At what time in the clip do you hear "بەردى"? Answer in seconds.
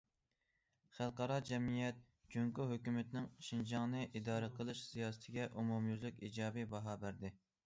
7.07-7.37